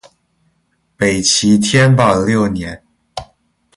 [0.97, 2.81] 北齐天保六年。